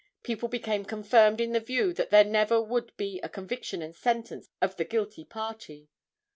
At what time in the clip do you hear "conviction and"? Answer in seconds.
3.29-3.95